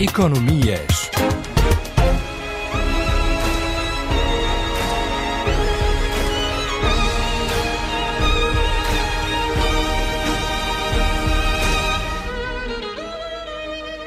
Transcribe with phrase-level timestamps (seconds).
[0.00, 1.10] Economias.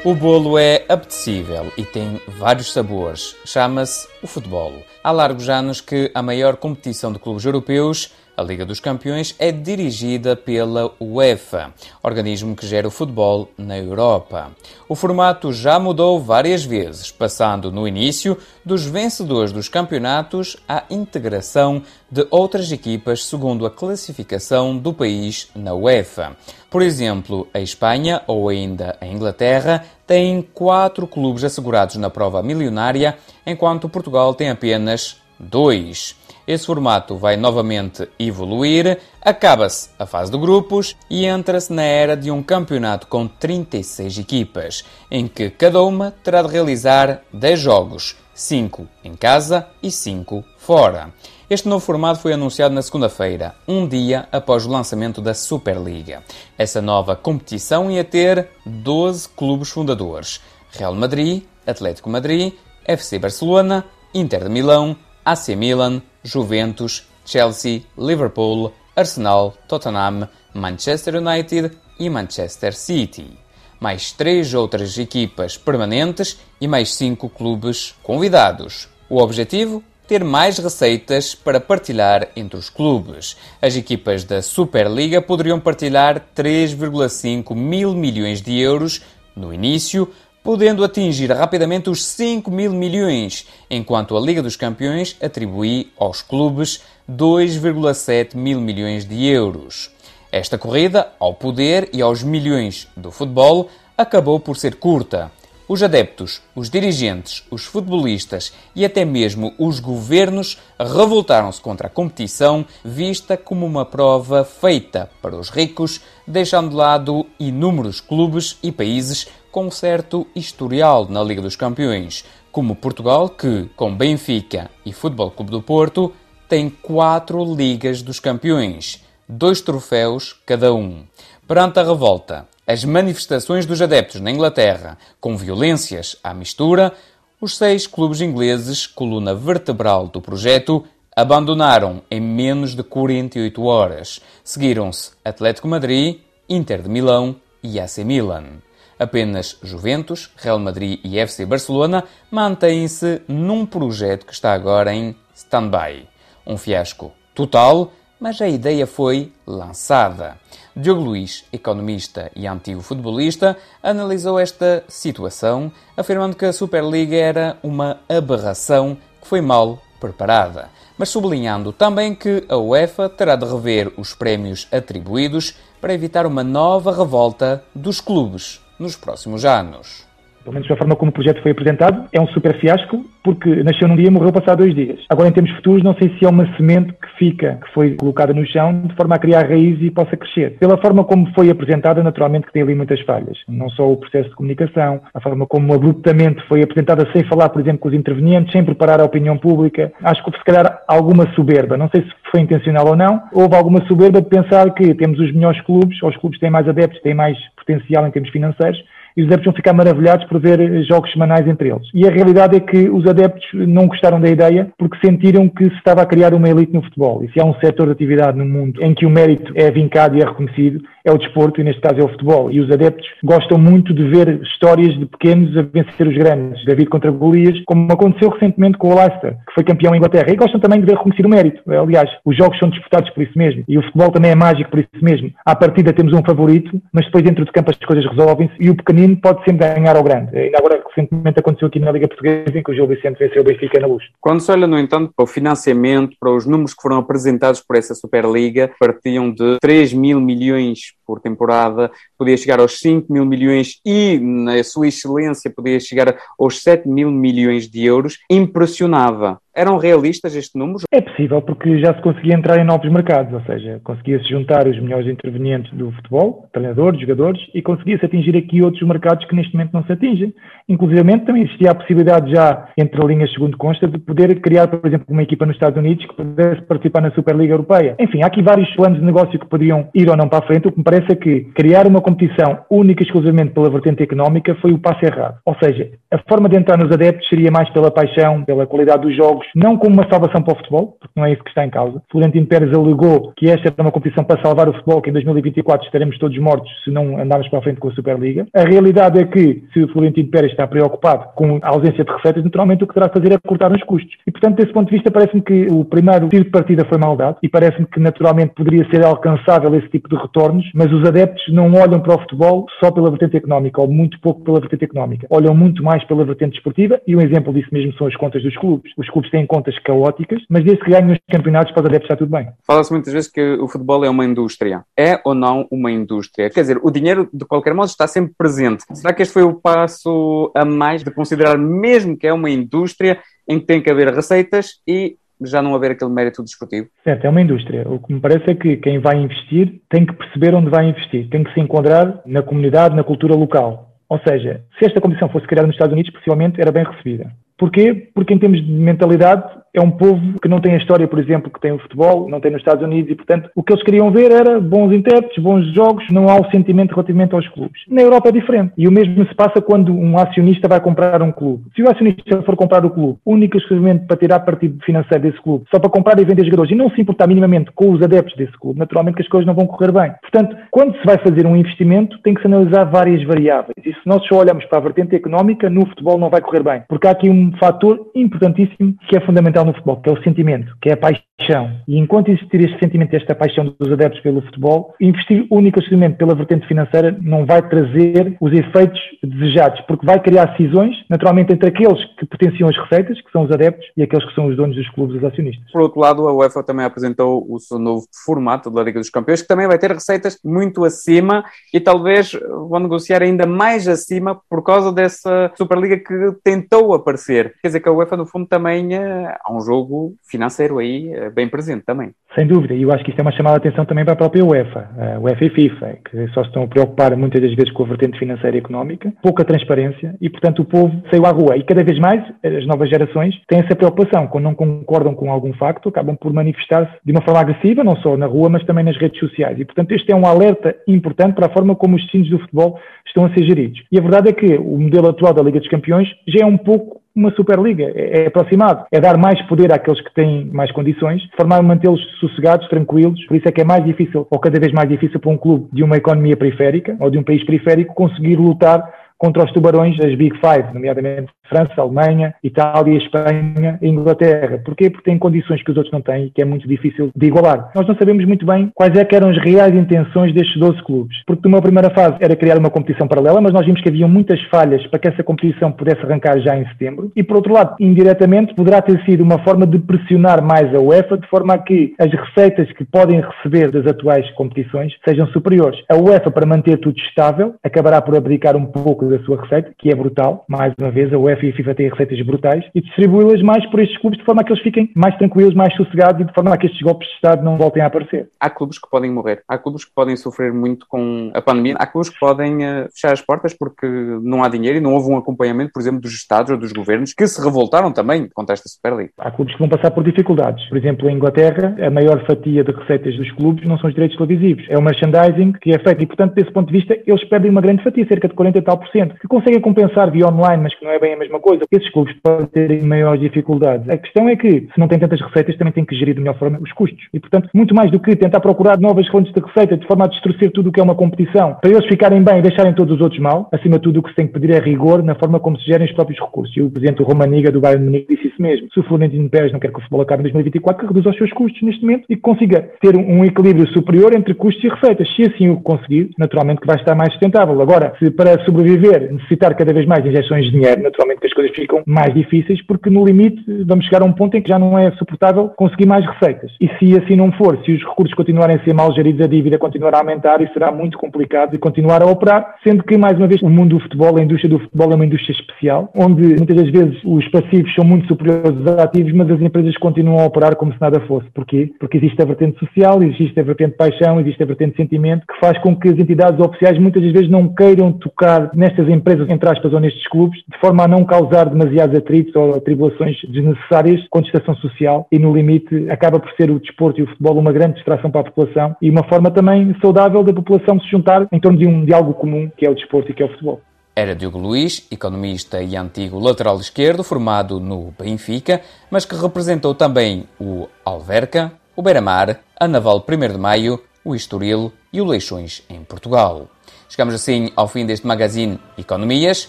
[0.02, 3.36] O bolo é apetecível e tem vários sabores.
[3.44, 4.72] Chama-se o futebol.
[5.04, 9.52] Há largos anos que a maior competição de clubes europeus a Liga dos Campeões é
[9.52, 11.72] dirigida pela UEFA,
[12.02, 14.52] organismo que gera o futebol na Europa.
[14.88, 21.82] O formato já mudou várias vezes, passando no início dos vencedores dos campeonatos à integração
[22.10, 26.36] de outras equipas segundo a classificação do país na UEFA.
[26.70, 33.18] Por exemplo, a Espanha ou ainda a Inglaterra têm quatro clubes assegurados na prova milionária,
[33.46, 36.16] enquanto Portugal tem apenas dois.
[36.46, 42.30] Esse formato vai novamente evoluir, acaba-se a fase de grupos e entra-se na era de
[42.30, 48.88] um campeonato com 36 equipas, em que cada uma terá de realizar 10 jogos, 5
[49.04, 51.12] em casa e 5 fora.
[51.48, 56.22] Este novo formato foi anunciado na segunda-feira, um dia após o lançamento da Superliga.
[56.56, 60.40] Essa nova competição ia ter 12 clubes fundadores:
[60.70, 63.84] Real Madrid, Atlético Madrid, FC Barcelona,
[64.14, 73.38] Inter de Milão, AC Milan, Juventus, Chelsea, Liverpool, Arsenal, Tottenham, Manchester United e Manchester City.
[73.80, 78.88] Mais três outras equipas permanentes e mais cinco clubes convidados.
[79.08, 79.82] O objetivo?
[80.06, 83.36] Ter mais receitas para partilhar entre os clubes.
[83.60, 89.00] As equipas da Superliga poderiam partilhar 3,5 mil milhões de euros
[89.34, 90.12] no início,
[90.42, 96.80] podendo atingir rapidamente os 5 mil milhões, enquanto a Liga dos Campeões atribui aos clubes
[97.10, 99.90] 2,7 mil milhões de euros.
[100.30, 105.30] Esta corrida ao poder e aos milhões do futebol acabou por ser curta.
[105.68, 112.66] Os adeptos, os dirigentes, os futebolistas e até mesmo os governos revoltaram-se contra a competição,
[112.84, 119.28] vista como uma prova feita para os ricos, deixando de lado inúmeros clubes e países
[119.52, 125.50] com certo historial na Liga dos Campeões, como Portugal, que, com Benfica e Futebol Clube
[125.50, 126.10] do Porto,
[126.48, 131.04] tem quatro Ligas dos Campeões, dois troféus cada um.
[131.46, 136.94] Perante a revolta, as manifestações dos adeptos na Inglaterra, com violências à mistura,
[137.38, 140.82] os seis clubes ingleses, coluna vertebral do projeto,
[141.14, 144.20] abandonaram em menos de 48 horas.
[144.42, 148.62] Seguiram-se Atlético Madrid, Inter de Milão e AC Milan.
[149.02, 156.08] Apenas Juventus, Real Madrid e FC Barcelona mantêm-se num projeto que está agora em stand-by.
[156.46, 160.38] Um fiasco total, mas a ideia foi lançada.
[160.76, 167.98] Diogo Luiz, economista e antigo futebolista, analisou esta situação, afirmando que a Superliga era uma
[168.08, 174.14] aberração que foi mal preparada, mas sublinhando também que a UEFA terá de rever os
[174.14, 180.10] prémios atribuídos para evitar uma nova revolta dos clubes nos próximos anos.
[180.42, 183.86] Pelo menos da forma como o projeto foi apresentado, é um super fiasco, porque nasceu
[183.86, 184.98] num dia e morreu passado dois dias.
[185.08, 188.34] Agora, em termos futuros, não sei se é uma semente que fica, que foi colocada
[188.34, 190.58] no chão, de forma a criar raiz e possa crescer.
[190.58, 193.38] Pela forma como foi apresentada, naturalmente que tem ali muitas falhas.
[193.48, 197.60] Não só o processo de comunicação, a forma como abruptamente foi apresentada sem falar, por
[197.60, 199.92] exemplo, com os intervenientes, sem preparar a opinião pública.
[200.02, 203.86] Acho que se calhar alguma soberba, não sei se foi intencional ou não, houve alguma
[203.86, 207.14] soberba de pensar que temos os melhores clubes, ou os clubes têm mais adeptos, têm
[207.14, 208.78] mais potencial em termos financeiros,
[209.16, 211.86] e os adeptos vão ficar maravilhados por ver jogos semanais entre eles.
[211.94, 215.76] E a realidade é que os adeptos não gostaram da ideia porque sentiram que se
[215.76, 217.22] estava a criar uma elite no futebol.
[217.22, 220.16] E se há um setor de atividade no mundo em que o mérito é vincado
[220.16, 222.50] e é reconhecido, é o desporto e neste caso é o futebol.
[222.50, 226.64] E os adeptos gostam muito de ver histórias de pequenos a vencer os grandes.
[226.64, 230.30] David contra Golias, como aconteceu recentemente com o Leicester, que foi campeão em Inglaterra.
[230.30, 231.62] E gostam também de ver reconhecido o mérito.
[231.70, 233.64] Aliás, os jogos são disputados por isso mesmo.
[233.68, 235.30] E o futebol também é mágico por isso mesmo.
[235.44, 238.76] À partida temos um favorito, mas depois dentro de campo as coisas resolvem-se e o
[238.76, 240.36] pequenino pode sempre ganhar ao grande.
[240.36, 243.44] Ainda agora recentemente aconteceu aqui na Liga Portuguesa em que o Gil Vicente venceu o
[243.44, 244.04] Benfica na luz.
[244.20, 247.76] Quando se olha, no entanto, para o financiamento, para os números que foram apresentados por
[247.76, 253.80] essa Superliga, partiam de 3 mil milhões por temporada, podia chegar aos 5 mil milhões
[253.84, 260.34] e, na sua excelência, podia chegar aos 7 mil milhões de euros, impressionava Eram realistas
[260.34, 260.84] estes números?
[260.90, 264.80] É possível, porque já se conseguia entrar em novos mercados, ou seja, conseguia-se juntar os
[264.80, 269.74] melhores intervenientes do futebol, treinadores, jogadores, e conseguia-se atingir aqui outros mercados que neste momento
[269.74, 270.34] não se atingem.
[270.68, 275.06] Inclusive, também existia a possibilidade já, entre linhas segundo consta, de poder criar, por exemplo,
[275.10, 277.94] uma equipa nos Estados Unidos que pudesse participar na Superliga Europeia.
[277.98, 280.68] Enfim, há aqui vários planos de negócio que podiam ir ou não para a frente.
[280.68, 284.54] O que me parece é que criar uma competição única e exclusivamente pela vertente económica
[284.56, 285.36] foi o passo errado.
[285.44, 289.16] Ou seja, a forma de entrar nos adeptos seria mais pela paixão, pela qualidade dos
[289.16, 291.70] jogos, não como uma salvação para o futebol, porque não é isso que está em
[291.70, 292.02] causa.
[292.10, 295.86] Florentino Pérez alegou que esta era uma competição para salvar o futebol, que em 2024
[295.86, 298.46] estaremos todos mortos se não andarmos para a frente com a Superliga.
[298.54, 302.44] A realidade é que, se o Florentino Pérez está preocupado com a ausência de receitas,
[302.44, 304.12] naturalmente o que terá a fazer é cortar os custos.
[304.26, 307.16] E, portanto, desse ponto de vista, parece-me que o primeiro tiro de partida foi mal
[307.16, 311.42] dado e parece-me que, naturalmente, poderia ser alcançável esse tipo de retornos, mas os adeptos
[311.52, 315.26] não olham para o futebol só pela vertente económica, ou muito pouco pela vertente económica.
[315.30, 318.56] Olham muito mais pela vertente esportiva e um exemplo disso mesmo são as contas dos
[318.56, 318.92] clubes.
[318.96, 322.30] Os clubes têm contas caóticas, mas desde que ganhem os campeonatos os adeptos está tudo
[322.30, 322.48] bem.
[322.64, 324.84] Fala-se muitas vezes que o futebol é uma indústria.
[324.96, 326.50] É ou não uma indústria?
[326.50, 328.84] Quer dizer, o dinheiro, de qualquer modo, está sempre presente.
[328.92, 333.18] Será que este foi o passo a mais de considerar mesmo que é uma indústria
[333.48, 336.88] em que tem que haver receitas e já não haver aquele mérito desportivo?
[337.02, 337.84] Certo, é uma indústria.
[337.88, 341.28] O que me parece é que quem vai investir tem que perceber onde vai investir,
[341.30, 343.92] tem que se enquadrar na comunidade, na cultura local.
[344.08, 347.32] Ou seja, se esta competição fosse criada nos Estados Unidos, possivelmente era bem recebida.
[347.58, 348.08] Porquê?
[348.14, 351.50] Porque em termos de mentalidade é um povo que não tem a história, por exemplo,
[351.50, 354.10] que tem o futebol, não tem nos Estados Unidos e, portanto, o que eles queriam
[354.10, 357.80] ver era bons intérpretes, bons jogos, não há o sentimento relativamente aos clubes.
[357.88, 358.72] Na Europa é diferente.
[358.76, 361.64] E o mesmo se passa quando um acionista vai comprar um clube.
[361.74, 365.40] Se o acionista for comprar o clube, único e exclusivamente para tirar partido financeiro desse
[365.40, 368.36] clube, só para comprar e vender jogadores e não se importar minimamente com os adeptos
[368.36, 370.12] desse clube, naturalmente que as coisas não vão correr bem.
[370.20, 373.74] Portanto, quando se vai fazer um investimento, tem que se analisar várias variáveis.
[373.78, 376.82] E se nós só olhamos para a vertente económica, no futebol não vai correr bem.
[376.88, 380.74] Porque há aqui um fator importantíssimo que é fundamental no futebol, que é o sentimento,
[380.80, 381.70] que é a paixão.
[381.88, 385.80] E enquanto existir este sentimento, esta paixão dos adeptos pelo futebol, investir único
[386.16, 391.68] pela vertente financeira não vai trazer os efeitos desejados, porque vai criar cisões, naturalmente, entre
[391.68, 394.76] aqueles que potenciam as receitas, que são os adeptos, e aqueles que são os donos
[394.76, 395.70] dos clubes, os acionistas.
[395.70, 399.42] Por outro lado, a UEFA também apresentou o seu novo formato da Liga dos Campeões,
[399.42, 402.32] que também vai ter receitas muito acima e talvez
[402.68, 407.31] vão negociar ainda mais acima por causa dessa Superliga que tentou aparecer.
[407.32, 411.30] Quer dizer que a UEFA, no fundo, também eh, há um jogo financeiro aí eh,
[411.30, 412.10] bem presente também.
[412.34, 414.16] Sem dúvida, e eu acho que isto é uma chamada de atenção também para a
[414.16, 417.72] própria UEFA, a UEFA e FIFA, que só se estão a preocupar muitas das vezes
[417.72, 421.56] com a vertente financeira e económica, pouca transparência e, portanto, o povo saiu à rua.
[421.56, 424.26] E cada vez mais as novas gerações têm essa preocupação.
[424.26, 428.16] Quando não concordam com algum facto, acabam por manifestar-se de uma forma agressiva, não só
[428.16, 429.58] na rua, mas também nas redes sociais.
[429.58, 432.78] E, portanto, este é um alerta importante para a forma como os destinos do futebol
[433.06, 433.82] estão a ser geridos.
[433.92, 436.56] E a verdade é que o modelo atual da Liga dos Campeões já é um
[436.56, 437.92] pouco uma Superliga.
[437.94, 438.86] É, é aproximado.
[438.90, 443.24] É dar mais poder àqueles que têm mais condições, de forma a mantê-los sossegados, tranquilos.
[443.26, 445.68] Por isso é que é mais difícil, ou cada vez mais difícil para um clube
[445.72, 448.82] de uma economia periférica ou de um país periférico conseguir lutar
[449.18, 454.60] contra os tubarões das Big Five, nomeadamente França, Alemanha, Itália, Espanha e Inglaterra.
[454.64, 454.88] Porquê?
[454.88, 457.70] Porque têm condições que os outros não têm e que é muito difícil de igualar.
[457.74, 461.46] Nós não sabemos muito bem quais é eram as reais intenções destes 12 clubes, porque
[461.46, 464.86] numa primeira fase era criar uma competição paralela, mas nós vimos que havia muitas falhas
[464.86, 467.12] para que essa competição pudesse arrancar já em setembro.
[467.14, 471.18] E por outro lado, indiretamente, poderá ter sido uma forma de pressionar mais a UEFA,
[471.18, 475.78] de forma a que as receitas que podem receber das atuais competições sejam superiores.
[475.90, 479.90] A UEFA, para manter tudo estável, acabará por abdicar um pouco da sua receita, que
[479.90, 480.44] é brutal.
[480.48, 483.80] Mais uma vez, a UEFA e a FIFA têm receitas brutais e distribui-las mais por
[483.80, 486.52] estes clubes de forma a que eles fiquem mais tranquilos, mais sossegados e de forma
[486.52, 488.28] a que estes golpes de Estado não voltem a aparecer.
[488.40, 491.86] Há clubes que podem morrer, há clubes que podem sofrer muito com a pandemia, há
[491.86, 493.86] clubes que podem uh, fechar as portas porque
[494.22, 497.12] não há dinheiro e não houve um acompanhamento, por exemplo, dos Estados ou dos governos
[497.12, 499.10] que se revoltaram também contra esta Superliga.
[499.18, 500.68] Há clubes que vão passar por dificuldades.
[500.68, 504.16] Por exemplo, em Inglaterra, a maior fatia de receitas dos clubes não são os direitos
[504.16, 507.50] televisivos, é o merchandising que é feito e, portanto, desse ponto de vista, eles perdem
[507.50, 510.62] uma grande fatia, cerca de 40 e tal por cento, que conseguem compensar via online,
[510.62, 511.62] mas que não é bem a mesma coisa.
[511.70, 513.88] Esses clubes podem ter maiores dificuldades.
[513.88, 516.38] A questão é que, se não têm tantas receitas, também têm que gerir de melhor
[516.38, 517.06] forma os custos.
[517.12, 520.08] E, portanto, muito mais do que tentar procurar novas fontes de receita de forma a
[520.08, 523.00] destruir tudo o que é uma competição, para eles ficarem bem e deixarem todos os
[523.00, 525.38] outros mal, acima de tudo o que se tem que pedir é rigor na forma
[525.38, 526.56] como se gerem os próprios recursos.
[526.56, 528.68] E o presidente Romaniga do Bayern Munique disse isso mesmo.
[528.72, 531.16] Se o Florentino Pérez não quer que o futebol acabe em 2024, que reduza os
[531.16, 535.08] seus custos neste momento e que consiga ter um equilíbrio superior entre custos e receitas.
[535.14, 537.60] Se assim o conseguir, naturalmente que vai estar mais sustentável.
[537.60, 541.54] Agora, se para sobreviver necessitar cada vez mais injeções de dinheiro, naturalmente que as coisas
[541.54, 544.78] ficam mais difíceis, porque no limite vamos chegar a um ponto em que já não
[544.78, 546.52] é suportável conseguir mais receitas.
[546.60, 549.58] E se assim não for, se os recursos continuarem a ser mal geridos, a dívida
[549.58, 553.26] continuará a aumentar e será muito complicado de continuar a operar, sendo que, mais uma
[553.26, 556.56] vez, o mundo do futebol, a indústria do futebol é uma indústria especial, onde muitas
[556.56, 560.56] das vezes os passivos são muito superiores os ativos, mas as empresas continuam a operar
[560.56, 561.28] como se nada fosse.
[561.34, 561.70] Porquê?
[561.78, 565.58] Porque existe a vertente social, existe a vertente paixão, existe a vertente sentimento, que faz
[565.58, 569.80] com que as entidades oficiais muitas vezes não queiram tocar nestas empresas, entre aspas, ou
[569.80, 575.18] nestes clubes, de forma a não causar demasiados atritos ou atribulações desnecessárias, contestação social e,
[575.18, 578.24] no limite, acaba por ser o desporto e o futebol uma grande distração para a
[578.24, 582.14] população e uma forma também saudável da população se juntar em torno de um diálogo
[582.14, 583.60] comum, que é o desporto e que é o futebol.
[583.94, 590.26] Era Diogo Luiz, economista e antigo lateral esquerdo, formado no Benfica, mas que representou também
[590.40, 595.84] o Alverca, o Beira-Mar, a Naval 1 de Maio, o Estoril e o Leixões em
[595.84, 596.48] Portugal.
[596.88, 599.48] Chegamos assim ao fim deste magazine Economias.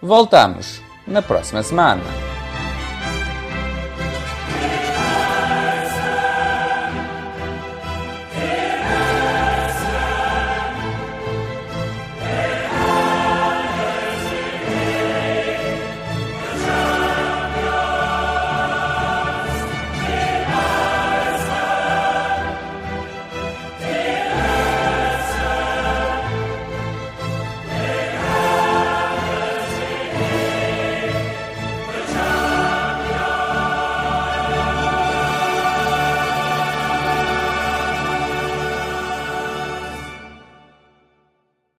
[0.00, 2.31] Voltamos na próxima semana.